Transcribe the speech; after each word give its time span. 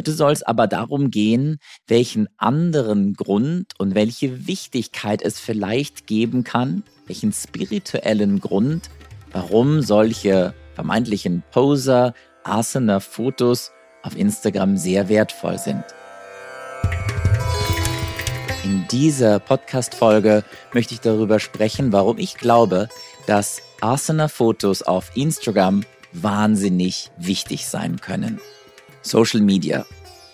Heute 0.00 0.12
soll 0.12 0.32
es 0.32 0.42
aber 0.42 0.66
darum 0.66 1.10
gehen, 1.10 1.58
welchen 1.86 2.26
anderen 2.38 3.12
Grund 3.12 3.74
und 3.78 3.94
welche 3.94 4.46
Wichtigkeit 4.46 5.20
es 5.20 5.38
vielleicht 5.38 6.06
geben 6.06 6.42
kann, 6.42 6.84
welchen 7.06 7.34
spirituellen 7.34 8.40
Grund, 8.40 8.88
warum 9.30 9.82
solche 9.82 10.54
vermeintlichen 10.72 11.42
Poser, 11.50 12.14
Asana-Fotos 12.44 13.72
auf 14.02 14.16
Instagram 14.16 14.78
sehr 14.78 15.10
wertvoll 15.10 15.58
sind. 15.58 15.84
In 18.64 18.86
dieser 18.90 19.38
Podcast-Folge 19.38 20.44
möchte 20.72 20.94
ich 20.94 21.02
darüber 21.02 21.38
sprechen, 21.40 21.92
warum 21.92 22.16
ich 22.16 22.38
glaube, 22.38 22.88
dass 23.26 23.60
Asana-Fotos 23.82 24.80
auf 24.80 25.14
Instagram 25.14 25.84
wahnsinnig 26.14 27.10
wichtig 27.18 27.66
sein 27.66 28.00
können. 28.00 28.40
Social 29.02 29.40
Media. 29.40 29.86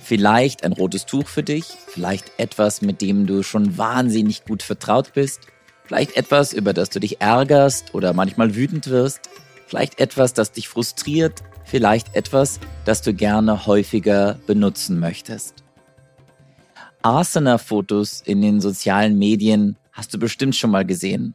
Vielleicht 0.02 0.64
ein 0.64 0.72
rotes 0.72 1.06
Tuch 1.06 1.26
für 1.26 1.42
dich, 1.42 1.64
vielleicht 1.88 2.32
etwas, 2.38 2.82
mit 2.82 3.00
dem 3.00 3.26
du 3.26 3.42
schon 3.42 3.76
wahnsinnig 3.76 4.44
gut 4.44 4.62
vertraut 4.62 5.12
bist, 5.14 5.40
vielleicht 5.84 6.16
etwas, 6.16 6.52
über 6.52 6.72
das 6.72 6.90
du 6.90 7.00
dich 7.00 7.20
ärgerst 7.20 7.94
oder 7.94 8.12
manchmal 8.12 8.54
wütend 8.54 8.88
wirst, 8.88 9.28
vielleicht 9.66 9.98
etwas, 9.98 10.32
das 10.32 10.52
dich 10.52 10.68
frustriert, 10.68 11.42
vielleicht 11.64 12.14
etwas, 12.14 12.60
das 12.84 13.02
du 13.02 13.14
gerne 13.14 13.66
häufiger 13.66 14.38
benutzen 14.46 15.00
möchtest. 15.00 15.64
Asana-Fotos 17.02 18.22
in 18.24 18.42
den 18.42 18.60
sozialen 18.60 19.18
Medien 19.18 19.76
hast 19.92 20.12
du 20.14 20.18
bestimmt 20.18 20.56
schon 20.56 20.70
mal 20.70 20.84
gesehen. 20.84 21.34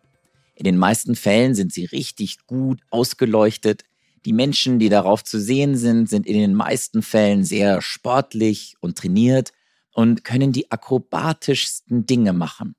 In 0.55 0.65
den 0.65 0.77
meisten 0.77 1.15
Fällen 1.15 1.55
sind 1.55 1.73
sie 1.73 1.85
richtig 1.85 2.45
gut 2.45 2.81
ausgeleuchtet, 2.89 3.83
die 4.25 4.33
Menschen, 4.33 4.77
die 4.79 4.89
darauf 4.89 5.23
zu 5.23 5.39
sehen 5.39 5.75
sind, 5.75 6.09
sind 6.09 6.27
in 6.27 6.37
den 6.37 6.53
meisten 6.53 7.01
Fällen 7.01 7.43
sehr 7.43 7.81
sportlich 7.81 8.75
und 8.79 8.97
trainiert 8.97 9.51
und 9.93 10.23
können 10.23 10.51
die 10.51 10.71
akrobatischsten 10.71 12.05
Dinge 12.05 12.33
machen. 12.33 12.75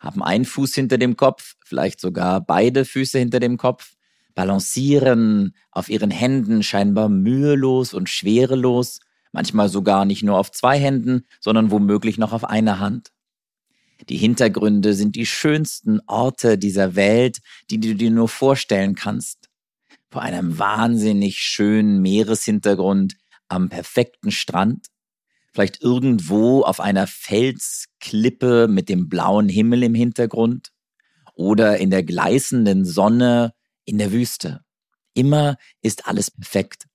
Haben 0.00 0.22
einen 0.22 0.44
Fuß 0.44 0.74
hinter 0.74 0.98
dem 0.98 1.16
Kopf, 1.16 1.54
vielleicht 1.64 2.00
sogar 2.00 2.40
beide 2.40 2.84
Füße 2.84 3.18
hinter 3.18 3.38
dem 3.38 3.56
Kopf, 3.56 3.94
balancieren 4.34 5.54
auf 5.70 5.88
ihren 5.88 6.10
Händen 6.10 6.62
scheinbar 6.62 7.08
mühelos 7.08 7.94
und 7.94 8.08
schwerelos, 8.08 9.00
manchmal 9.32 9.68
sogar 9.68 10.04
nicht 10.04 10.22
nur 10.22 10.38
auf 10.38 10.50
zwei 10.50 10.78
Händen, 10.78 11.24
sondern 11.40 11.70
womöglich 11.70 12.18
noch 12.18 12.32
auf 12.32 12.44
einer 12.44 12.80
Hand. 12.80 13.12
Die 14.08 14.16
Hintergründe 14.16 14.94
sind 14.94 15.14
die 15.14 15.26
schönsten 15.26 16.00
Orte 16.06 16.56
dieser 16.56 16.96
Welt, 16.96 17.40
die 17.70 17.78
du 17.78 17.94
dir 17.94 18.10
nur 18.10 18.28
vorstellen 18.28 18.94
kannst 18.94 19.49
vor 20.10 20.22
einem 20.22 20.58
wahnsinnig 20.58 21.38
schönen 21.38 22.00
Meereshintergrund 22.00 23.16
am 23.48 23.68
perfekten 23.68 24.30
Strand, 24.30 24.88
vielleicht 25.52 25.82
irgendwo 25.82 26.62
auf 26.62 26.80
einer 26.80 27.06
Felsklippe 27.06 28.68
mit 28.68 28.88
dem 28.88 29.08
blauen 29.08 29.48
Himmel 29.48 29.82
im 29.84 29.94
Hintergrund 29.94 30.70
oder 31.34 31.78
in 31.78 31.90
der 31.90 32.02
gleißenden 32.02 32.84
Sonne 32.84 33.54
in 33.84 33.98
der 33.98 34.12
Wüste. 34.12 34.64
Immer 35.14 35.56
ist 35.82 36.06
alles 36.06 36.30
perfekt. 36.30 36.86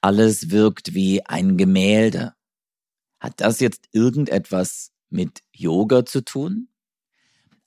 Alles 0.00 0.50
wirkt 0.50 0.94
wie 0.94 1.24
ein 1.24 1.56
Gemälde. 1.56 2.34
Hat 3.18 3.40
das 3.40 3.60
jetzt 3.60 3.88
irgendetwas 3.92 4.92
mit 5.08 5.40
Yoga 5.52 6.04
zu 6.04 6.22
tun? 6.22 6.68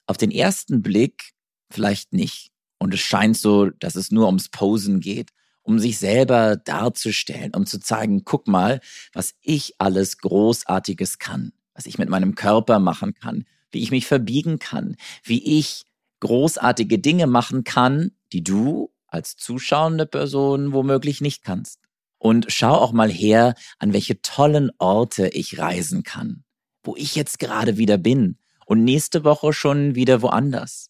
Auf 0.06 0.18
den 0.18 0.32
ersten 0.32 0.82
Blick 0.82 1.32
vielleicht 1.72 2.14
nicht. 2.14 2.52
Und 2.80 2.94
es 2.94 3.00
scheint 3.00 3.38
so, 3.38 3.70
dass 3.70 3.96
es 3.96 4.12
nur 4.12 4.28
ums 4.28 4.50
Posen 4.50 5.00
geht, 5.00 5.32
um 5.64 5.80
sich 5.80 5.98
selber 5.98 6.56
darzustellen, 6.56 7.54
um 7.54 7.66
zu 7.66 7.80
zeigen, 7.80 8.24
guck 8.24 8.48
mal, 8.48 8.80
was 9.14 9.34
ich 9.42 9.74
alles 9.80 10.20
Großartiges 10.20 11.20
kann, 11.20 11.52
was 11.74 11.86
ich 11.86 11.98
mit 11.98 12.10
meinem 12.10 12.36
Körper 12.36 12.80
machen 12.80 13.14
kann, 13.14 13.46
wie 13.72 13.84
ich 13.84 13.92
mich 13.92 14.08
verbiegen 14.08 14.60
kann, 14.60 14.96
wie 15.24 15.60
ich 15.60 15.84
großartige 16.22 17.00
Dinge 17.00 17.28
machen 17.28 17.64
kann, 17.64 18.12
die 18.32 18.44
du 18.44 18.92
als 19.08 19.36
zuschauende 19.36 20.06
Person 20.06 20.72
womöglich 20.72 21.22
nicht 21.22 21.44
kannst. 21.44 21.80
Und 22.18 22.48
schau 22.50 22.74
auch 22.74 22.94
mal 22.94 23.12
her, 23.12 23.54
an 23.78 23.94
welche 23.94 24.22
tollen 24.22 24.72
Orte 24.80 25.28
ich 25.28 25.60
reisen 25.60 26.04
kann, 26.04 26.44
wo 26.84 26.96
ich 26.96 27.16
jetzt 27.16 27.40
gerade 27.40 27.78
wieder 27.78 27.98
bin 27.98 28.38
und 28.66 28.84
nächste 28.84 29.24
Woche 29.24 29.54
schon 29.54 29.96
wieder 29.96 30.22
woanders 30.22 30.90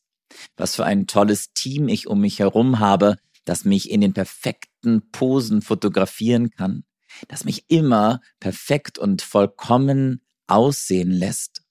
was 0.56 0.76
für 0.76 0.86
ein 0.86 1.08
tolles 1.08 1.54
Team 1.54 1.88
ich 1.88 2.08
um 2.08 2.22
mich 2.22 2.40
herum 2.40 2.80
habe, 2.80 3.18
das 3.46 3.66
mich 3.66 3.90
in 3.90 4.02
den 4.02 4.14
perfekten 4.14 5.10
Posen 5.12 5.62
fotografieren 5.62 6.50
kann, 6.50 6.84
das 7.28 7.46
mich 7.46 7.66
immer 7.70 8.20
perfekt 8.40 8.98
und 8.98 9.22
vollkommen 9.22 10.22
aussehen 10.48 11.12
lässt. 11.12 11.64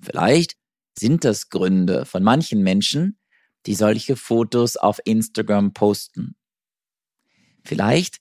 Vielleicht 0.00 0.56
sind 0.98 1.24
das 1.24 1.48
Gründe 1.48 2.04
von 2.04 2.22
manchen 2.22 2.62
Menschen, 2.62 3.18
die 3.66 3.74
solche 3.74 4.16
Fotos 4.16 4.76
auf 4.76 5.00
Instagram 5.04 5.72
posten. 5.72 6.36
Vielleicht 7.64 8.18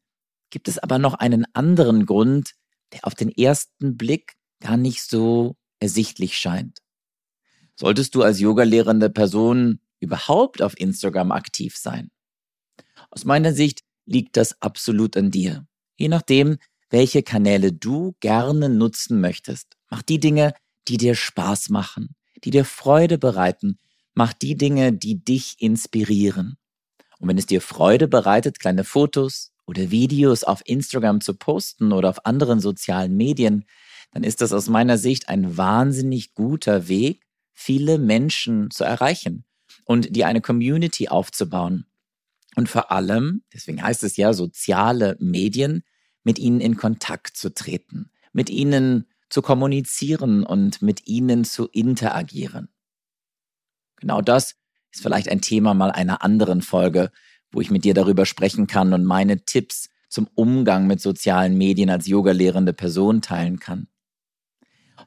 gibt 0.50 0.68
es 0.68 0.80
aber 0.80 0.98
noch 0.98 1.14
einen 1.14 1.46
anderen 1.54 2.06
Grund, 2.06 2.56
der 2.94 3.06
auf 3.06 3.14
den 3.14 3.30
ersten 3.30 3.98
Blick 3.98 4.34
gar 4.60 4.78
nicht 4.78 5.04
so 5.04 5.56
ersichtlich 5.80 6.38
scheint. 6.38 6.80
Solltest 7.76 8.16
du 8.16 8.24
als 8.24 8.40
Yoga-lehrende 8.40 9.10
Person 9.10 9.80
überhaupt 10.00 10.62
auf 10.62 10.80
Instagram 10.80 11.32
aktiv 11.32 11.76
sein? 11.78 12.10
Aus 13.10 13.26
meiner 13.26 13.54
Sicht 13.54 13.84
liegt 14.06 14.38
das 14.38 14.62
absolut 14.62 15.18
an 15.18 15.32
dir. 15.32 15.66
Je 15.98 16.08
nachdem, 16.08 16.58
welche 16.90 17.24
Kanäle 17.24 17.74
du 17.74 18.16
gerne 18.20 18.70
nutzen 18.70 19.20
möchtest. 19.20 19.76
Mach 19.90 20.02
die 20.02 20.20
Dinge, 20.20 20.54
die 20.88 20.98
dir 20.98 21.16
Spaß 21.16 21.70
machen, 21.70 22.16
die 22.44 22.52
dir 22.52 22.66
Freude 22.66 23.18
bereiten. 23.18 23.80
Mach 24.14 24.34
die 24.34 24.56
Dinge, 24.56 24.94
die 24.94 25.24
dich 25.24 25.56
inspirieren. 25.60 26.58
Und 27.20 27.28
wenn 27.30 27.38
es 27.38 27.48
dir 27.48 27.62
Freude 27.62 28.08
bereitet, 28.08 28.60
kleine 28.60 28.84
Fotos 28.84 29.52
oder 29.66 29.92
Videos 29.92 30.44
auf 30.44 30.62
Instagram 30.66 31.22
zu 31.22 31.34
posten 31.34 31.92
oder 31.92 32.10
auf 32.10 32.26
anderen 32.26 32.60
sozialen 32.60 33.18
Medien, 33.18 33.66
dann 34.12 34.24
ist 34.24 34.42
das 34.42 34.54
aus 34.54 34.70
meiner 34.70 34.98
Sicht 34.98 35.28
ein 35.28 35.58
wahnsinnig 35.58 36.34
guter 36.34 36.88
Weg, 36.88 37.25
viele 37.56 37.98
Menschen 37.98 38.70
zu 38.70 38.84
erreichen 38.84 39.46
und 39.86 40.16
dir 40.16 40.28
eine 40.28 40.42
Community 40.42 41.08
aufzubauen. 41.08 41.88
Und 42.56 42.70
vor 42.70 42.92
allem, 42.92 43.44
deswegen 43.54 43.82
heißt 43.82 44.04
es 44.04 44.18
ja 44.18 44.34
soziale 44.34 45.18
Medien, 45.20 45.84
mit 46.24 46.38
ihnen 46.40 46.62
in 46.62 46.76
Kontakt 46.78 47.38
zu 47.38 47.54
treten, 47.54 48.12
mit 48.34 48.50
ihnen 48.50 49.08
zu 49.30 49.42
kommunizieren 49.42 50.44
und 50.44 50.82
mit 50.82 51.08
ihnen 51.08 51.44
zu 51.46 51.68
interagieren. 51.68 52.70
Genau 53.98 54.22
das 54.22 54.56
ist 54.92 55.02
vielleicht 55.02 55.30
ein 55.30 55.42
Thema 55.42 55.74
mal 55.74 55.92
einer 55.92 56.24
anderen 56.24 56.62
Folge, 56.62 57.12
wo 57.52 57.62
ich 57.62 57.72
mit 57.72 57.84
dir 57.84 57.94
darüber 57.94 58.26
sprechen 58.26 58.68
kann 58.68 58.94
und 58.94 59.06
meine 59.06 59.46
Tipps 59.46 59.90
zum 60.10 60.28
Umgang 60.36 60.88
mit 60.88 61.02
sozialen 61.02 61.58
Medien 61.58 61.90
als 61.90 62.08
Yoga-lehrende 62.08 62.74
Person 62.74 63.22
teilen 63.22 63.60
kann. 63.60 63.88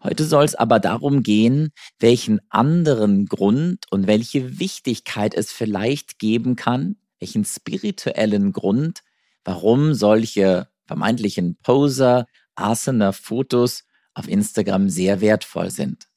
Heute 0.03 0.25
soll 0.25 0.44
es 0.44 0.54
aber 0.54 0.78
darum 0.78 1.22
gehen, 1.22 1.70
welchen 1.98 2.41
anderen 2.50 3.26
Grund 3.26 3.86
und 3.91 4.06
welche 4.06 4.60
Wichtigkeit 4.60 5.34
es 5.34 5.50
vielleicht 5.50 6.19
geben 6.19 6.54
kann, 6.54 6.97
welchen 7.19 7.44
spirituellen 7.44 8.53
Grund, 8.53 9.00
warum 9.44 9.94
solche 9.94 10.69
vermeintlichen 10.86 11.56
Poser, 11.62 12.26
Asana-Fotos 12.54 13.84
auf 14.14 14.28
Instagram 14.28 14.88
sehr 14.88 15.20
wertvoll 15.20 15.70
sind. 15.70 16.09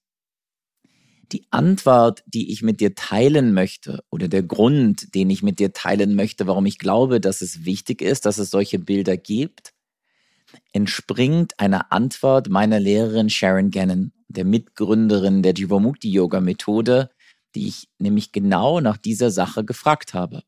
Die 1.32 1.46
Antwort, 1.50 2.24
die 2.26 2.52
ich 2.52 2.62
mit 2.62 2.82
dir 2.82 2.94
teilen 2.94 3.54
möchte 3.54 4.04
oder 4.12 4.28
der 4.28 4.44
Grund, 4.44 5.16
den 5.16 5.30
ich 5.30 5.44
mit 5.44 5.60
dir 5.60 5.72
teilen 5.72 6.16
möchte, 6.16 6.46
warum 6.46 6.66
ich 6.66 6.78
glaube, 6.78 7.22
dass 7.22 7.42
es 7.42 7.64
wichtig 7.64 8.02
ist, 8.02 8.26
dass 8.26 8.38
es 8.38 8.50
solche 8.50 8.80
Bilder 8.80 9.18
gibt, 9.18 9.74
entspringt 10.74 11.60
einer 11.60 11.92
Antwort 11.92 12.50
meiner 12.50 12.80
Lehrerin 12.80 13.30
Sharon 13.30 13.72
Gannon, 13.72 14.12
der 14.28 14.46
Mitgründerin 14.46 15.44
der 15.44 15.54
Jivamukti 15.54 16.10
Yoga 16.10 16.40
Methode, 16.40 17.10
die 17.56 17.68
ich 17.68 17.90
nämlich 18.00 18.32
genau 18.32 18.80
nach 18.80 18.98
dieser 18.98 19.32
Sache 19.32 19.66
gefragt 19.66 20.14
habe. 20.14 20.44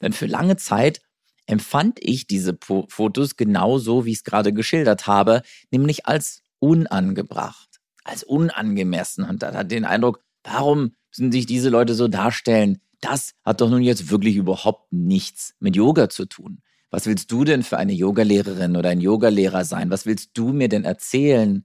Denn 0.00 0.12
für 0.12 0.26
lange 0.26 0.56
Zeit 0.56 1.00
empfand 1.46 1.98
ich 2.00 2.26
diese 2.26 2.52
po 2.52 2.86
Fotos 2.88 3.36
genauso, 3.36 4.04
wie 4.04 4.10
ich 4.10 4.18
es 4.18 4.24
gerade 4.24 4.52
geschildert 4.52 5.06
habe, 5.06 5.42
nämlich 5.70 6.06
als 6.06 6.42
unangebracht, 6.58 7.80
als 8.04 8.24
unangemessen 8.24 9.24
und 9.24 9.42
dann 9.42 9.56
hat 9.56 9.70
den 9.70 9.84
Eindruck, 9.84 10.24
warum 10.44 10.94
müssen 11.10 11.32
sich 11.32 11.46
diese 11.46 11.68
Leute 11.68 11.94
so 11.94 12.08
darstellen? 12.08 12.80
Das 13.00 13.34
hat 13.44 13.60
doch 13.60 13.68
nun 13.68 13.82
jetzt 13.82 14.10
wirklich 14.10 14.36
überhaupt 14.36 14.92
nichts 14.92 15.54
mit 15.58 15.74
Yoga 15.76 16.08
zu 16.08 16.26
tun. 16.26 16.62
Was 16.92 17.06
willst 17.06 17.32
du 17.32 17.44
denn 17.44 17.62
für 17.62 17.78
eine 17.78 17.94
Yogalehrerin 17.94 18.76
oder 18.76 18.90
ein 18.90 19.00
Yogalehrer 19.00 19.64
sein? 19.64 19.90
Was 19.90 20.04
willst 20.04 20.32
du 20.34 20.52
mir 20.52 20.68
denn 20.68 20.84
erzählen 20.84 21.64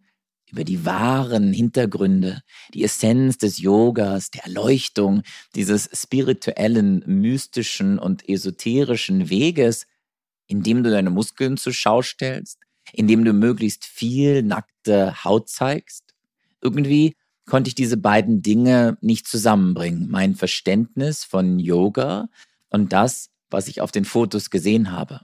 über 0.50 0.64
die 0.64 0.86
wahren 0.86 1.52
Hintergründe, 1.52 2.42
die 2.74 2.86
Essenz 2.86 3.38
des 3.38 3.60
Yogas, 3.60 4.32
der 4.32 4.46
Erleuchtung, 4.46 5.24
dieses 5.54 5.90
spirituellen, 5.92 7.04
mystischen 7.06 8.00
und 8.00 8.28
esoterischen 8.30 9.30
Weges, 9.30 9.86
in 10.48 10.64
dem 10.64 10.82
du 10.82 10.90
deine 10.90 11.10
Muskeln 11.10 11.58
zur 11.58 11.74
Schau 11.74 12.02
stellst, 12.02 12.60
indem 12.94 13.26
du 13.26 13.34
möglichst 13.34 13.84
viel 13.84 14.44
nackte 14.44 15.26
Haut 15.26 15.50
zeigst. 15.50 16.16
Irgendwie 16.62 17.18
konnte 17.46 17.68
ich 17.68 17.76
diese 17.76 17.98
beiden 17.98 18.42
Dinge 18.42 18.98
nicht 19.02 19.28
zusammenbringen. 19.28 20.08
Mein 20.10 20.36
Verständnis 20.36 21.26
von 21.26 21.60
Yoga 21.60 22.30
und 22.70 22.94
das, 22.94 23.30
was 23.50 23.68
ich 23.68 23.82
auf 23.82 23.92
den 23.92 24.06
Fotos 24.06 24.50
gesehen 24.50 24.92
habe. 24.92 25.22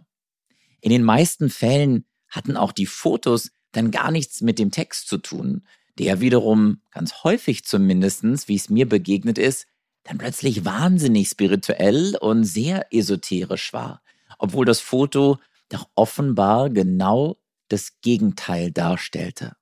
In 0.81 0.91
den 0.91 1.03
meisten 1.03 1.49
Fällen 1.49 2.05
hatten 2.29 2.57
auch 2.57 2.71
die 2.71 2.85
Fotos 2.85 3.51
dann 3.71 3.91
gar 3.91 4.11
nichts 4.11 4.41
mit 4.41 4.59
dem 4.59 4.71
Text 4.71 5.07
zu 5.07 5.17
tun, 5.17 5.65
der 5.99 6.21
wiederum 6.21 6.81
ganz 6.91 7.23
häufig 7.23 7.65
zumindestens, 7.65 8.47
wie 8.47 8.55
es 8.55 8.69
mir 8.69 8.87
begegnet 8.87 9.37
ist, 9.37 9.67
dann 10.03 10.17
plötzlich 10.17 10.65
wahnsinnig 10.65 11.29
spirituell 11.29 12.17
und 12.17 12.43
sehr 12.43 12.93
esoterisch 12.93 13.73
war, 13.73 14.01
obwohl 14.37 14.65
das 14.65 14.79
Foto 14.79 15.39
doch 15.69 15.89
offenbar 15.95 16.69
genau 16.69 17.37
das 17.69 17.99
Gegenteil 18.01 18.71
darstellte. 18.71 19.55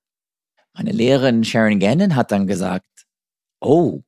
Meine 0.73 0.91
Lehrerin 0.91 1.43
Sharon 1.43 1.79
Gannon 1.79 2.15
hat 2.15 2.31
dann 2.31 2.47
gesagt, 2.47 3.05
oh, 3.59 4.03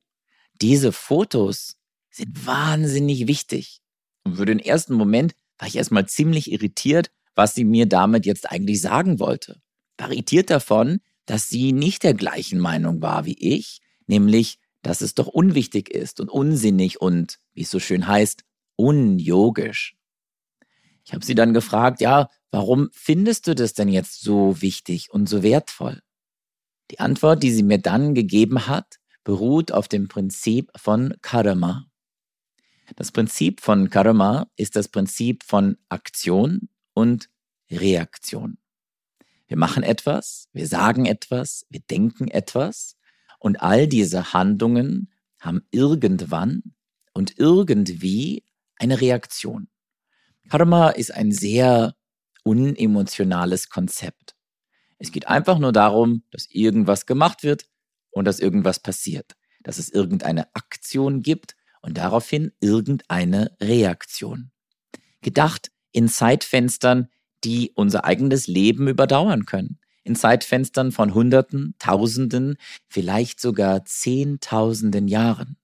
diese 0.60 0.92
Fotos 0.92 1.76
sind 2.10 2.46
wahnsinnig 2.46 3.26
wichtig. 3.26 3.80
Und 4.24 4.36
für 4.36 4.46
den 4.46 4.58
ersten 4.58 4.94
Moment 4.94 5.34
war 5.58 5.68
ich 5.68 5.76
erstmal 5.76 6.06
ziemlich 6.06 6.50
irritiert, 6.50 7.10
was 7.34 7.54
sie 7.54 7.64
mir 7.64 7.86
damit 7.86 8.26
jetzt 8.26 8.50
eigentlich 8.50 8.80
sagen 8.80 9.20
wollte. 9.20 9.60
War 9.98 10.10
irritiert 10.10 10.50
davon, 10.50 11.00
dass 11.26 11.48
sie 11.48 11.72
nicht 11.72 12.02
der 12.02 12.14
gleichen 12.14 12.58
Meinung 12.58 13.00
war 13.02 13.24
wie 13.24 13.38
ich, 13.38 13.80
nämlich, 14.06 14.58
dass 14.82 15.00
es 15.00 15.14
doch 15.14 15.26
unwichtig 15.26 15.88
ist 15.88 16.20
und 16.20 16.28
unsinnig 16.28 17.00
und, 17.00 17.38
wie 17.54 17.62
es 17.62 17.70
so 17.70 17.78
schön 17.78 18.06
heißt, 18.06 18.44
unyogisch. 18.76 19.96
Ich 21.04 21.12
habe 21.12 21.24
sie 21.24 21.34
dann 21.34 21.54
gefragt, 21.54 22.00
ja, 22.00 22.28
warum 22.50 22.88
findest 22.92 23.46
du 23.46 23.54
das 23.54 23.74
denn 23.74 23.88
jetzt 23.88 24.22
so 24.22 24.60
wichtig 24.60 25.10
und 25.10 25.28
so 25.28 25.42
wertvoll? 25.42 26.00
Die 26.90 27.00
Antwort, 27.00 27.42
die 27.42 27.50
sie 27.50 27.62
mir 27.62 27.78
dann 27.78 28.14
gegeben 28.14 28.66
hat, 28.66 28.98
beruht 29.22 29.72
auf 29.72 29.88
dem 29.88 30.08
Prinzip 30.08 30.70
von 30.76 31.14
Karma. 31.22 31.86
Das 32.96 33.12
Prinzip 33.12 33.60
von 33.60 33.90
Karma 33.90 34.46
ist 34.56 34.76
das 34.76 34.88
Prinzip 34.88 35.42
von 35.42 35.78
Aktion 35.88 36.68
und 36.92 37.30
Reaktion. 37.70 38.58
Wir 39.46 39.56
machen 39.56 39.82
etwas, 39.82 40.48
wir 40.52 40.66
sagen 40.66 41.06
etwas, 41.06 41.66
wir 41.70 41.80
denken 41.80 42.28
etwas 42.28 42.96
und 43.38 43.62
all 43.62 43.86
diese 43.86 44.32
Handlungen 44.32 45.10
haben 45.40 45.66
irgendwann 45.70 46.62
und 47.12 47.38
irgendwie 47.38 48.44
eine 48.76 49.00
Reaktion. 49.00 49.68
Karma 50.48 50.90
ist 50.90 51.12
ein 51.12 51.32
sehr 51.32 51.94
unemotionales 52.42 53.70
Konzept. 53.70 54.34
Es 54.98 55.10
geht 55.10 55.28
einfach 55.28 55.58
nur 55.58 55.72
darum, 55.72 56.22
dass 56.30 56.46
irgendwas 56.50 57.06
gemacht 57.06 57.42
wird 57.42 57.66
und 58.10 58.26
dass 58.26 58.40
irgendwas 58.40 58.80
passiert, 58.80 59.36
dass 59.62 59.78
es 59.78 59.90
irgendeine 59.90 60.54
Aktion 60.54 61.22
gibt 61.22 61.56
und 61.84 61.98
daraufhin 61.98 62.52
irgendeine 62.60 63.56
Reaktion. 63.60 64.50
Gedacht 65.20 65.70
in 65.92 66.08
Zeitfenstern, 66.08 67.08
die 67.44 67.72
unser 67.74 68.04
eigenes 68.04 68.46
Leben 68.46 68.88
überdauern 68.88 69.44
können 69.44 69.78
in 70.04 70.14
Zeitfenstern 70.14 70.92
von 70.92 71.14
Hunderten, 71.14 71.74
Tausenden, 71.78 72.56
vielleicht 72.88 73.40
sogar 73.40 73.84
Zehntausenden 73.84 75.08
Jahren. 75.08 75.56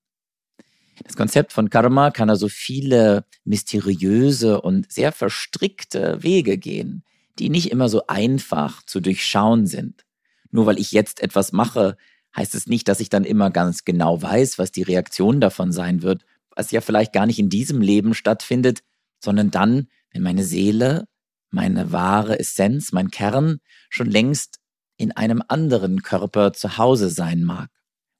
Das 1.03 1.15
Konzept 1.15 1.53
von 1.53 1.69
Karma 1.69 2.11
kann 2.11 2.29
also 2.29 2.47
viele 2.47 3.25
mysteriöse 3.43 4.61
und 4.61 4.91
sehr 4.91 5.11
verstrickte 5.11 6.21
Wege 6.21 6.57
gehen, 6.57 7.03
die 7.39 7.49
nicht 7.49 7.71
immer 7.71 7.89
so 7.89 8.07
einfach 8.07 8.83
zu 8.85 8.99
durchschauen 8.99 9.65
sind. 9.65 10.05
Nur 10.51 10.65
weil 10.65 10.79
ich 10.79 10.91
jetzt 10.91 11.21
etwas 11.21 11.53
mache, 11.53 11.97
heißt 12.35 12.55
es 12.55 12.67
nicht, 12.67 12.87
dass 12.87 12.99
ich 12.99 13.09
dann 13.09 13.23
immer 13.23 13.51
ganz 13.51 13.83
genau 13.83 14.21
weiß, 14.21 14.57
was 14.57 14.71
die 14.71 14.83
Reaktion 14.83 15.41
davon 15.41 15.71
sein 15.71 16.01
wird, 16.01 16.25
was 16.55 16.71
ja 16.71 16.81
vielleicht 16.81 17.13
gar 17.13 17.25
nicht 17.25 17.39
in 17.39 17.49
diesem 17.49 17.81
Leben 17.81 18.13
stattfindet, 18.13 18.83
sondern 19.19 19.51
dann, 19.51 19.87
wenn 20.11 20.23
meine 20.23 20.43
Seele 20.43 21.07
meine 21.51 21.91
wahre 21.91 22.39
Essenz, 22.39 22.91
mein 22.93 23.11
Kern 23.11 23.59
schon 23.89 24.09
längst 24.09 24.59
in 24.97 25.11
einem 25.11 25.43
anderen 25.47 26.01
Körper 26.01 26.53
zu 26.53 26.77
Hause 26.77 27.09
sein 27.09 27.43
mag. 27.43 27.69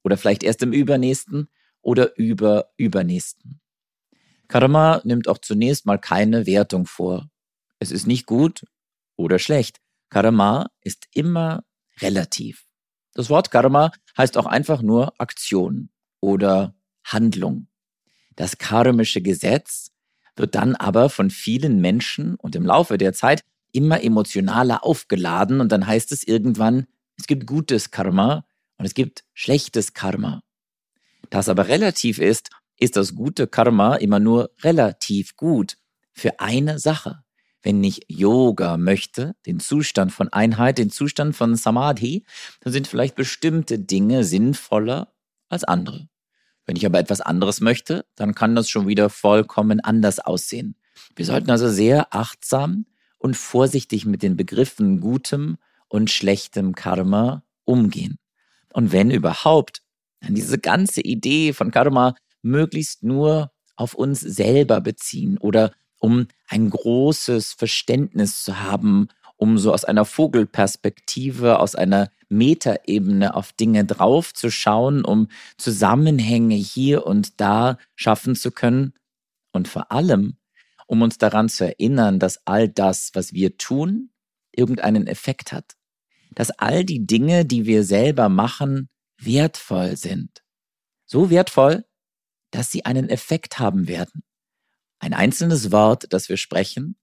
Oder 0.03 0.17
vielleicht 0.17 0.43
erst 0.43 0.61
im 0.63 0.73
übernächsten 0.73 1.47
oder 1.81 2.17
über 2.17 2.71
übernächsten. 2.77 3.61
Karma 4.47 5.01
nimmt 5.05 5.27
auch 5.27 5.37
zunächst 5.37 5.85
mal 5.85 5.97
keine 5.97 6.45
Wertung 6.45 6.85
vor. 6.85 7.29
Es 7.79 7.91
ist 7.91 8.05
nicht 8.05 8.25
gut 8.25 8.65
oder 9.15 9.39
schlecht. 9.39 9.79
Karma 10.09 10.69
ist 10.81 11.07
immer 11.13 11.63
relativ. 12.01 12.65
Das 13.13 13.29
Wort 13.29 13.51
Karma 13.51 13.91
heißt 14.17 14.37
auch 14.37 14.45
einfach 14.45 14.81
nur 14.81 15.13
Aktion 15.19 15.89
oder 16.19 16.75
Handlung. 17.03 17.67
Das 18.35 18.57
karmische 18.57 19.21
Gesetz 19.21 19.91
wird 20.35 20.55
dann 20.55 20.75
aber 20.75 21.09
von 21.09 21.29
vielen 21.29 21.81
Menschen 21.81 22.35
und 22.35 22.55
im 22.55 22.65
Laufe 22.65 22.97
der 22.97 23.13
Zeit 23.13 23.41
immer 23.73 24.03
emotionaler 24.03 24.85
aufgeladen 24.85 25.61
und 25.61 25.71
dann 25.71 25.85
heißt 25.85 26.11
es 26.11 26.23
irgendwann, 26.23 26.87
es 27.17 27.27
gibt 27.27 27.45
gutes 27.45 27.91
Karma 27.91 28.45
und 28.77 28.85
es 28.85 28.93
gibt 28.93 29.23
schlechtes 29.33 29.93
Karma. 29.93 30.41
Da 31.29 31.39
es 31.39 31.49
aber 31.49 31.67
relativ 31.67 32.19
ist, 32.19 32.49
ist 32.77 32.95
das 32.95 33.15
gute 33.15 33.47
Karma 33.47 33.95
immer 33.95 34.19
nur 34.19 34.51
relativ 34.63 35.35
gut 35.35 35.77
für 36.13 36.39
eine 36.39 36.79
Sache. 36.79 37.23
Wenn 37.63 37.83
ich 37.83 38.01
Yoga 38.07 38.77
möchte, 38.77 39.35
den 39.45 39.59
Zustand 39.59 40.11
von 40.11 40.29
Einheit, 40.29 40.77
den 40.77 40.89
Zustand 40.89 41.35
von 41.35 41.55
Samadhi, 41.55 42.25
dann 42.61 42.73
sind 42.73 42.87
vielleicht 42.87 43.15
bestimmte 43.15 43.77
Dinge 43.77 44.23
sinnvoller 44.23 45.13
als 45.49 45.63
andere. 45.63 46.07
Wenn 46.65 46.75
ich 46.75 46.85
aber 46.85 46.99
etwas 46.99 47.21
anderes 47.21 47.61
möchte, 47.61 48.05
dann 48.15 48.35
kann 48.35 48.55
das 48.55 48.69
schon 48.69 48.87
wieder 48.87 49.09
vollkommen 49.09 49.79
anders 49.79 50.19
aussehen. 50.19 50.75
Wir 51.15 51.25
sollten 51.25 51.51
also 51.51 51.69
sehr 51.69 52.13
achtsam 52.15 52.85
und 53.17 53.37
vorsichtig 53.37 54.05
mit 54.05 54.23
den 54.23 54.37
Begriffen 54.37 54.99
gutem 54.99 55.57
und 55.87 56.09
schlechtem 56.09 56.73
Karma 56.73 57.43
umgehen. 57.65 58.17
Und 58.73 58.91
wenn 58.91 59.11
überhaupt, 59.11 59.81
dann 60.21 60.35
diese 60.35 60.59
ganze 60.59 61.01
Idee 61.01 61.53
von 61.53 61.71
Karma 61.71 62.15
möglichst 62.41 63.03
nur 63.03 63.51
auf 63.75 63.93
uns 63.93 64.19
selber 64.19 64.81
beziehen 64.81 65.37
oder 65.37 65.71
um 66.01 66.27
ein 66.49 66.69
großes 66.69 67.53
Verständnis 67.53 68.43
zu 68.43 68.59
haben 68.59 69.07
um 69.41 69.57
so 69.57 69.73
aus 69.73 69.85
einer 69.85 70.05
Vogelperspektive, 70.05 71.57
aus 71.57 71.73
einer 71.73 72.11
Metaebene 72.29 73.33
auf 73.33 73.53
Dinge 73.53 73.85
draufzuschauen, 73.85 75.03
um 75.03 75.29
Zusammenhänge 75.57 76.53
hier 76.53 77.07
und 77.07 77.41
da 77.41 77.79
schaffen 77.95 78.35
zu 78.35 78.51
können 78.51 78.93
und 79.51 79.67
vor 79.67 79.91
allem, 79.91 80.37
um 80.85 81.01
uns 81.01 81.17
daran 81.17 81.49
zu 81.49 81.65
erinnern, 81.65 82.19
dass 82.19 82.45
all 82.45 82.69
das, 82.69 83.09
was 83.15 83.33
wir 83.33 83.57
tun, 83.57 84.11
irgendeinen 84.51 85.07
Effekt 85.07 85.51
hat. 85.51 85.73
Dass 86.35 86.51
all 86.51 86.85
die 86.85 87.07
Dinge, 87.07 87.43
die 87.43 87.65
wir 87.65 87.83
selber 87.83 88.29
machen, 88.29 88.89
wertvoll 89.17 89.97
sind. 89.97 90.43
So 91.07 91.31
wertvoll, 91.31 91.83
dass 92.51 92.69
sie 92.69 92.85
einen 92.85 93.09
Effekt 93.09 93.57
haben 93.57 93.87
werden. 93.87 94.21
Ein 95.01 95.15
einzelnes 95.15 95.71
Wort, 95.71 96.13
das 96.13 96.29
wir 96.29 96.37
sprechen, 96.37 96.95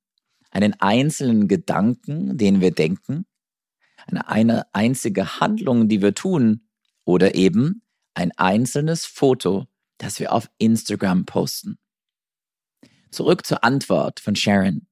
einen 0.52 0.75
einzelnen 0.75 1.49
Gedanken, 1.49 2.38
den 2.38 2.61
wir 2.61 2.71
denken, 2.71 3.26
eine, 4.07 4.73
einzige 4.73 5.40
Handlung, 5.40 5.88
die 5.88 6.00
wir 6.00 6.14
tun 6.14 6.69
oder 7.05 7.35
eben 7.35 7.83
ein 8.14 8.31
einzelnes 8.38 9.05
Foto, 9.05 9.67
das 9.99 10.21
wir 10.21 10.33
auf 10.33 10.49
Instagram 10.59 11.26
posten. 11.26 11.76
Zurück 13.11 13.45
zur 13.45 13.64
Antwort 13.64 14.21
von 14.21 14.37
Sharon. 14.37 14.87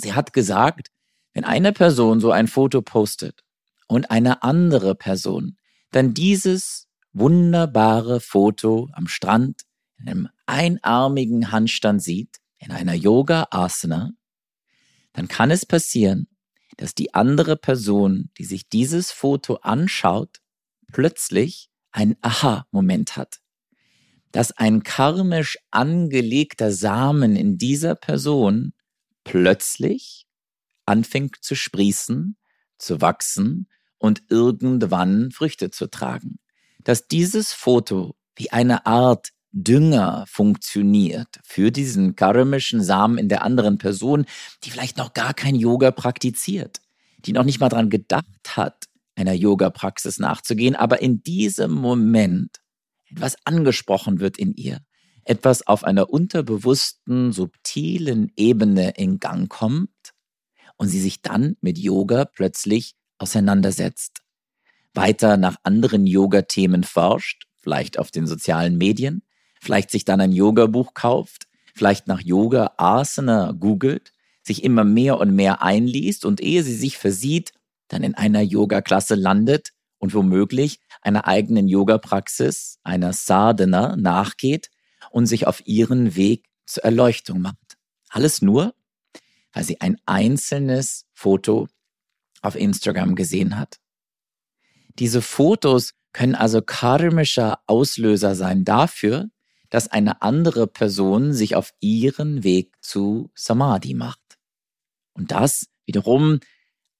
Sie 0.00 0.12
hat 0.12 0.32
gesagt, 0.32 0.92
wenn 1.32 1.42
eine 1.42 1.72
Person 1.72 2.20
so 2.20 2.30
ein 2.30 2.46
Foto 2.46 2.82
postet 2.82 3.42
und 3.88 4.12
eine 4.12 4.44
andere 4.44 4.94
Person 4.94 5.58
dann 5.90 6.14
dieses 6.14 6.86
wunderbare 7.12 8.20
Foto 8.20 8.88
am 8.92 9.08
Strand 9.08 9.62
in 9.98 10.08
einem 10.08 10.28
einarmigen 10.52 11.50
Handstand 11.50 12.02
sieht, 12.02 12.36
in 12.58 12.70
einer 12.70 12.94
Yoga 12.94 13.48
Asana, 13.50 14.12
dann 15.14 15.26
kann 15.26 15.50
es 15.50 15.66
passieren, 15.66 16.28
dass 16.76 16.94
die 16.94 17.14
andere 17.14 17.56
Person, 17.56 18.30
die 18.38 18.44
sich 18.44 18.68
dieses 18.68 19.10
Foto 19.10 19.56
anschaut, 19.56 20.40
plötzlich 20.92 21.70
einen 21.90 22.16
Aha-Moment 22.20 23.16
hat. 23.16 23.40
Dass 24.30 24.52
ein 24.52 24.82
karmisch 24.82 25.58
angelegter 25.70 26.70
Samen 26.70 27.34
in 27.34 27.58
dieser 27.58 27.94
Person 27.94 28.72
plötzlich 29.24 30.26
anfängt 30.86 31.36
zu 31.40 31.54
sprießen, 31.54 32.36
zu 32.78 33.00
wachsen 33.00 33.68
und 33.98 34.22
irgendwann 34.28 35.30
Früchte 35.30 35.70
zu 35.70 35.88
tragen. 35.88 36.38
Dass 36.84 37.08
dieses 37.08 37.52
Foto 37.52 38.16
wie 38.36 38.50
eine 38.50 38.86
Art 38.86 39.32
Dünger 39.52 40.24
funktioniert 40.28 41.38
für 41.44 41.70
diesen 41.70 42.16
karmischen 42.16 42.82
Samen 42.82 43.18
in 43.18 43.28
der 43.28 43.42
anderen 43.42 43.78
Person, 43.78 44.24
die 44.64 44.70
vielleicht 44.70 44.96
noch 44.96 45.12
gar 45.12 45.34
kein 45.34 45.54
Yoga 45.54 45.90
praktiziert. 45.90 46.80
die 47.24 47.32
noch 47.32 47.44
nicht 47.44 47.60
mal 47.60 47.68
dran 47.68 47.88
gedacht 47.88 48.56
hat, 48.56 48.86
einer 49.14 49.32
Yoga-Praxis 49.32 50.18
nachzugehen, 50.18 50.74
aber 50.74 51.00
in 51.02 51.22
diesem 51.22 51.70
Moment 51.70 52.60
etwas 53.10 53.36
angesprochen 53.44 54.20
wird 54.20 54.38
in 54.38 54.54
ihr, 54.54 54.80
etwas 55.24 55.66
auf 55.66 55.84
einer 55.84 56.10
unterbewussten, 56.10 57.32
subtilen 57.32 58.32
Ebene 58.36 58.94
in 58.96 59.20
Gang 59.20 59.48
kommt 59.48 60.14
und 60.76 60.88
sie 60.88 61.00
sich 61.00 61.22
dann 61.22 61.56
mit 61.60 61.78
Yoga 61.78 62.24
plötzlich 62.24 62.94
auseinandersetzt, 63.18 64.22
weiter 64.94 65.36
nach 65.36 65.56
anderen 65.62 66.06
Yoga-Themen 66.06 66.82
forscht, 66.82 67.44
vielleicht 67.58 67.98
auf 67.98 68.10
den 68.10 68.26
sozialen 68.26 68.76
Medien, 68.76 69.22
vielleicht 69.62 69.92
sich 69.92 70.04
dann 70.04 70.20
ein 70.20 70.32
Yoga-Buch 70.32 70.92
kauft, 70.92 71.46
vielleicht 71.72 72.08
nach 72.08 72.20
Yoga 72.20 72.74
Asana 72.78 73.52
googelt, 73.52 74.12
sich 74.42 74.64
immer 74.64 74.82
mehr 74.82 75.18
und 75.18 75.34
mehr 75.36 75.62
einliest 75.62 76.24
und 76.24 76.40
ehe 76.40 76.64
sie 76.64 76.74
sich 76.74 76.98
versieht, 76.98 77.52
dann 77.86 78.02
in 78.02 78.16
einer 78.16 78.42
Yoga-Klasse 78.42 79.14
landet 79.14 79.72
und 79.98 80.14
womöglich 80.14 80.80
einer 81.00 81.28
eigenen 81.28 81.68
Yoga-Praxis, 81.68 82.80
einer 82.82 83.12
Sadhana 83.12 83.94
nachgeht 83.94 84.70
und 85.12 85.26
sich 85.26 85.46
auf 85.46 85.64
ihren 85.64 86.16
Weg 86.16 86.48
zur 86.66 86.82
Erleuchtung 86.82 87.40
macht. 87.40 87.78
Alles 88.08 88.42
nur, 88.42 88.74
weil 89.52 89.62
sie 89.62 89.80
ein 89.80 89.96
einzelnes 90.06 91.06
Foto 91.12 91.68
auf 92.40 92.56
Instagram 92.56 93.14
gesehen 93.14 93.56
hat. 93.56 93.78
Diese 94.98 95.22
Fotos 95.22 95.92
können 96.12 96.34
also 96.34 96.62
karmischer 96.62 97.60
Auslöser 97.68 98.34
sein 98.34 98.64
dafür, 98.64 99.30
dass 99.72 99.88
eine 99.88 100.20
andere 100.20 100.66
Person 100.66 101.32
sich 101.32 101.56
auf 101.56 101.72
ihren 101.80 102.44
Weg 102.44 102.74
zu 102.82 103.30
Samadhi 103.34 103.94
macht. 103.94 104.20
Und 105.14 105.30
das 105.30 105.66
wiederum 105.86 106.40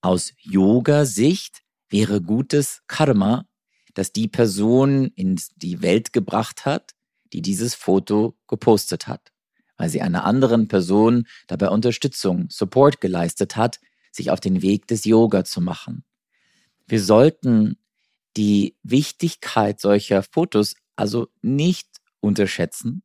aus 0.00 0.32
Yoga-Sicht 0.38 1.60
wäre 1.90 2.22
gutes 2.22 2.80
Karma, 2.86 3.44
das 3.92 4.10
die 4.12 4.26
Person 4.26 5.08
in 5.16 5.38
die 5.56 5.82
Welt 5.82 6.14
gebracht 6.14 6.64
hat, 6.64 6.92
die 7.34 7.42
dieses 7.42 7.74
Foto 7.74 8.38
gepostet 8.48 9.06
hat, 9.06 9.32
weil 9.76 9.90
sie 9.90 10.00
einer 10.00 10.24
anderen 10.24 10.66
Person 10.66 11.26
dabei 11.48 11.68
Unterstützung, 11.68 12.46
Support 12.48 13.02
geleistet 13.02 13.54
hat, 13.54 13.80
sich 14.12 14.30
auf 14.30 14.40
den 14.40 14.62
Weg 14.62 14.86
des 14.86 15.04
Yoga 15.04 15.44
zu 15.44 15.60
machen. 15.60 16.04
Wir 16.86 17.02
sollten 17.02 17.76
die 18.38 18.76
Wichtigkeit 18.82 19.78
solcher 19.78 20.22
Fotos 20.22 20.74
also 20.96 21.28
nicht 21.42 21.91
unterschätzen 22.22 23.02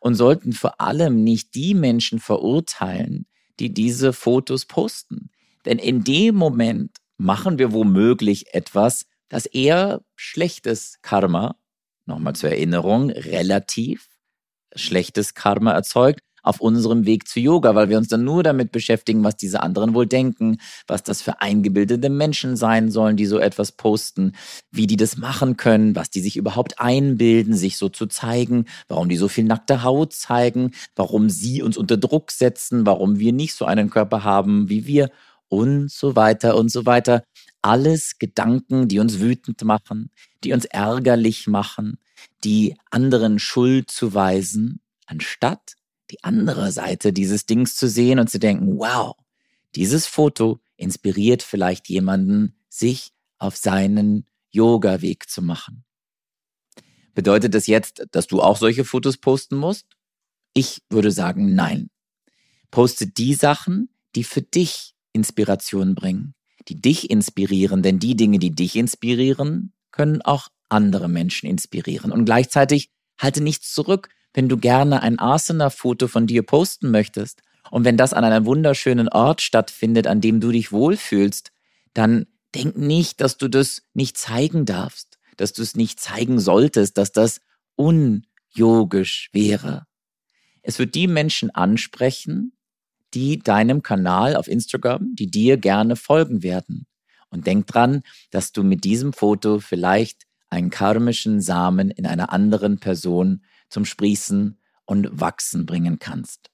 und 0.00 0.14
sollten 0.14 0.52
vor 0.52 0.80
allem 0.80 1.22
nicht 1.22 1.54
die 1.54 1.74
Menschen 1.74 2.18
verurteilen, 2.18 3.26
die 3.60 3.72
diese 3.72 4.12
Fotos 4.12 4.66
posten. 4.66 5.30
Denn 5.64 5.78
in 5.78 6.04
dem 6.04 6.34
Moment 6.34 6.98
machen 7.16 7.58
wir 7.58 7.72
womöglich 7.72 8.54
etwas, 8.54 9.06
das 9.28 9.46
eher 9.46 10.02
schlechtes 10.16 10.98
Karma, 11.02 11.56
nochmal 12.06 12.34
zur 12.34 12.50
Erinnerung, 12.50 13.10
relativ 13.10 14.08
schlechtes 14.74 15.34
Karma 15.34 15.72
erzeugt, 15.72 16.22
auf 16.44 16.60
unserem 16.60 17.06
Weg 17.06 17.26
zu 17.26 17.40
Yoga, 17.40 17.74
weil 17.74 17.88
wir 17.88 17.98
uns 17.98 18.08
dann 18.08 18.22
nur 18.22 18.42
damit 18.42 18.70
beschäftigen, 18.70 19.24
was 19.24 19.36
diese 19.36 19.62
anderen 19.62 19.94
wohl 19.94 20.06
denken, 20.06 20.58
was 20.86 21.02
das 21.02 21.22
für 21.22 21.40
eingebildete 21.40 22.10
Menschen 22.10 22.56
sein 22.56 22.90
sollen, 22.90 23.16
die 23.16 23.26
so 23.26 23.38
etwas 23.38 23.72
posten, 23.72 24.32
wie 24.70 24.86
die 24.86 24.96
das 24.96 25.16
machen 25.16 25.56
können, 25.56 25.96
was 25.96 26.10
die 26.10 26.20
sich 26.20 26.36
überhaupt 26.36 26.78
einbilden, 26.78 27.54
sich 27.54 27.76
so 27.78 27.88
zu 27.88 28.06
zeigen, 28.06 28.66
warum 28.88 29.08
die 29.08 29.16
so 29.16 29.28
viel 29.28 29.44
nackte 29.44 29.82
Haut 29.82 30.12
zeigen, 30.12 30.70
warum 30.94 31.30
sie 31.30 31.62
uns 31.62 31.76
unter 31.76 31.96
Druck 31.96 32.30
setzen, 32.30 32.86
warum 32.86 33.18
wir 33.18 33.32
nicht 33.32 33.54
so 33.54 33.64
einen 33.64 33.90
Körper 33.90 34.22
haben 34.22 34.68
wie 34.68 34.86
wir 34.86 35.10
und 35.48 35.90
so 35.90 36.16
weiter 36.16 36.56
und 36.56 36.70
so 36.70 36.86
weiter. 36.86 37.24
Alles 37.62 38.18
Gedanken, 38.18 38.88
die 38.88 38.98
uns 38.98 39.20
wütend 39.20 39.62
machen, 39.64 40.10
die 40.42 40.52
uns 40.52 40.64
ärgerlich 40.66 41.46
machen, 41.46 41.98
die 42.44 42.76
anderen 42.90 43.38
Schuld 43.38 43.90
zuweisen, 43.90 44.80
anstatt 45.06 45.76
die 46.14 46.22
andere 46.22 46.70
Seite 46.70 47.12
dieses 47.12 47.44
Dings 47.44 47.74
zu 47.74 47.88
sehen 47.88 48.20
und 48.20 48.30
zu 48.30 48.38
denken, 48.38 48.78
wow, 48.78 49.16
dieses 49.74 50.06
Foto 50.06 50.60
inspiriert 50.76 51.42
vielleicht 51.42 51.88
jemanden, 51.88 52.54
sich 52.68 53.12
auf 53.38 53.56
seinen 53.56 54.24
Yoga-Weg 54.52 55.28
zu 55.28 55.42
machen. 55.42 55.84
Bedeutet 57.14 57.54
das 57.54 57.66
jetzt, 57.66 58.06
dass 58.12 58.28
du 58.28 58.40
auch 58.40 58.56
solche 58.56 58.84
Fotos 58.84 59.16
posten 59.16 59.56
musst? 59.56 59.86
Ich 60.52 60.82
würde 60.88 61.10
sagen, 61.10 61.54
nein. 61.54 61.90
Poste 62.70 63.08
die 63.08 63.34
Sachen, 63.34 63.88
die 64.14 64.24
für 64.24 64.42
dich 64.42 64.94
Inspiration 65.12 65.96
bringen, 65.96 66.34
die 66.68 66.80
dich 66.80 67.10
inspirieren, 67.10 67.82
denn 67.82 67.98
die 67.98 68.14
Dinge, 68.14 68.38
die 68.38 68.54
dich 68.54 68.76
inspirieren, 68.76 69.72
können 69.90 70.22
auch 70.22 70.48
andere 70.68 71.08
Menschen 71.08 71.48
inspirieren. 71.48 72.12
Und 72.12 72.24
gleichzeitig 72.24 72.90
halte 73.18 73.40
nichts 73.40 73.72
zurück, 73.72 74.10
wenn 74.34 74.48
du 74.48 74.58
gerne 74.58 75.02
ein 75.02 75.18
Asana-Foto 75.18 76.08
von 76.08 76.26
dir 76.26 76.42
posten 76.42 76.90
möchtest 76.90 77.42
und 77.70 77.84
wenn 77.84 77.96
das 77.96 78.12
an 78.12 78.24
einem 78.24 78.44
wunderschönen 78.44 79.08
Ort 79.08 79.40
stattfindet, 79.40 80.06
an 80.06 80.20
dem 80.20 80.40
du 80.40 80.50
dich 80.50 80.72
wohlfühlst, 80.72 81.52
dann 81.94 82.26
denk 82.54 82.76
nicht, 82.76 83.20
dass 83.20 83.38
du 83.38 83.48
das 83.48 83.82
nicht 83.94 84.18
zeigen 84.18 84.66
darfst, 84.66 85.18
dass 85.36 85.52
du 85.52 85.62
es 85.62 85.74
nicht 85.74 85.98
zeigen 86.00 86.40
solltest, 86.40 86.98
dass 86.98 87.12
das 87.12 87.40
unyogisch 87.76 89.30
wäre. 89.32 89.86
Es 90.62 90.78
wird 90.78 90.94
die 90.94 91.06
Menschen 91.06 91.50
ansprechen, 91.50 92.52
die 93.12 93.38
deinem 93.38 93.82
Kanal 93.82 94.36
auf 94.36 94.48
Instagram, 94.48 95.14
die 95.14 95.30
dir 95.30 95.56
gerne 95.56 95.94
folgen 95.96 96.42
werden. 96.42 96.86
Und 97.28 97.46
denk 97.46 97.66
dran, 97.66 98.02
dass 98.30 98.52
du 98.52 98.62
mit 98.62 98.84
diesem 98.84 99.12
Foto 99.12 99.60
vielleicht 99.60 100.22
einen 100.48 100.70
karmischen 100.70 101.40
Samen 101.40 101.90
in 101.90 102.06
einer 102.06 102.32
anderen 102.32 102.78
Person 102.78 103.42
zum 103.74 103.84
Sprießen 103.84 104.56
und 104.86 105.20
Wachsen 105.20 105.66
bringen 105.66 105.98
kannst. 105.98 106.50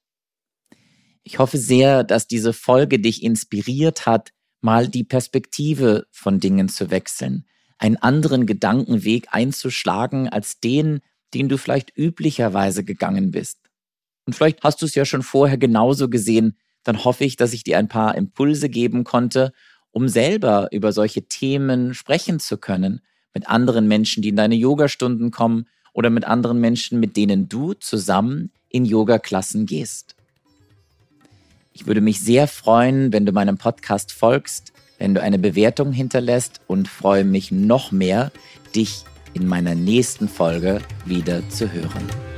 Ich 1.23 1.39
hoffe 1.39 1.59
sehr, 1.59 2.03
dass 2.03 2.27
diese 2.27 2.55
Folge 2.55 2.99
dich 2.99 3.23
inspiriert 3.23 4.07
hat, 4.07 4.33
mal 4.63 4.89
die 4.89 5.05
Perspektive 5.05 6.07
von 6.11 6.41
Dingen 6.41 6.71
zu 6.71 6.91
wechseln, 6.91 7.45
einen 7.79 7.99
anderen 7.99 8.47
Gedankenweg 8.47 9.29
einzuschlagen 9.31 10.31
als 10.31 10.61
den, 10.61 11.01
den 11.35 11.51
du 11.51 11.59
vielleicht 11.59 11.97
üblicherweise 11.97 12.85
gegangen 12.85 13.31
bist. 13.31 13.59
Und 14.25 14.35
vielleicht 14.35 14.63
hast 14.63 14.81
du 14.81 14.87
es 14.87 14.95
ja 14.95 15.05
schon 15.05 15.23
vorher 15.23 15.59
genauso 15.59 16.09
gesehen, 16.09 16.57
dann 16.85 17.05
hoffe 17.05 17.25
ich, 17.25 17.37
dass 17.37 17.53
ich 17.53 17.65
dir 17.65 17.77
ein 17.77 17.89
paar 17.89 18.15
Impulse 18.15 18.71
geben 18.71 19.05
konnte, 19.05 19.53
um 19.91 20.09
selber 20.09 20.69
über 20.73 20.93
solche 20.93 21.29
Themen 21.29 21.93
sprechen 21.93 22.41
zu 22.41 22.57
können, 22.57 23.03
mit 23.35 23.49
anderen 23.49 23.87
Menschen, 23.89 24.23
die 24.23 24.31
in 24.31 24.37
deine 24.37 24.55
Yogastunden 24.55 25.31
kommen 25.31 25.67
oder 25.93 26.11
mit 26.11 26.25
anderen 26.25 26.61
Menschen, 26.61 27.01
mit 27.01 27.17
denen 27.17 27.49
du 27.49 27.75
zusammen 27.75 28.51
in 28.69 28.85
Yoga-Klassen 28.85 29.67
gehst. 29.67 30.15
Ich 31.73 31.87
würde 31.87 32.01
mich 32.01 32.21
sehr 32.21 32.47
freuen, 32.47 33.13
wenn 33.13 33.27
du 33.27 33.33
meinem 33.33 33.59
Podcast 33.59 34.13
folgst, 34.13 34.73
wenn 34.99 35.15
du 35.15 35.23
eine 35.23 35.39
Bewertung 35.39 35.93
hinterlässt 35.93 36.61
und 36.67 36.89
freue 36.89 37.25
mich 37.25 37.51
noch 37.51 37.91
mehr, 37.91 38.33
dich 38.75 39.05
in 39.33 39.47
meiner 39.47 39.75
nächsten 39.75 40.29
Folge 40.29 40.81
wieder 41.07 41.49
zu 41.49 41.73
hören. 41.73 42.30